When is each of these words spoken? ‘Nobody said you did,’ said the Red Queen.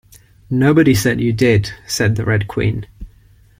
‘Nobody 0.49 0.95
said 0.95 1.21
you 1.21 1.31
did,’ 1.31 1.73
said 1.85 2.15
the 2.15 2.25
Red 2.25 2.47
Queen. 2.47 2.87